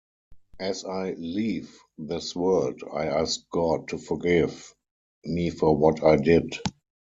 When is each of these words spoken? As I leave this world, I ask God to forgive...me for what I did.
As 0.59 0.83
I 0.83 1.11
leave 1.11 1.77
this 1.99 2.35
world, 2.35 2.81
I 2.91 3.05
ask 3.05 3.47
God 3.51 3.89
to 3.89 3.99
forgive...me 3.99 5.51
for 5.51 5.77
what 5.77 6.03
I 6.03 6.15
did. 6.15 6.55